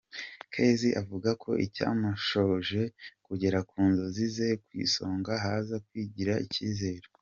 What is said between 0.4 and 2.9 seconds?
Kezi avuga ko icyamushoboje